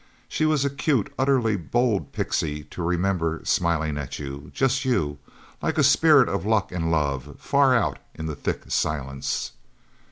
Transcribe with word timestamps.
She 0.27 0.47
was 0.47 0.65
a 0.65 0.71
cute, 0.71 1.13
utterly 1.19 1.55
bold 1.55 2.11
pixy 2.11 2.67
to 2.71 2.81
remember 2.81 3.39
smiling 3.43 3.99
at 3.99 4.17
you 4.17 4.49
just 4.51 4.83
you 4.83 5.19
like 5.61 5.77
a 5.77 5.83
spirit 5.83 6.27
of 6.27 6.43
luck 6.43 6.71
and 6.71 6.89
love, 6.89 7.35
far 7.37 7.75
out 7.75 7.99
in 8.15 8.25
the 8.25 8.35
thick 8.35 8.63
silence. 8.71 9.51